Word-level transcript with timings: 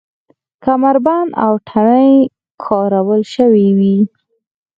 کمربند 0.65 1.31
او 1.45 1.53
تڼۍ 1.67 2.11
کارول 2.63 3.21
شوې 3.33 3.67
وې. 3.77 3.97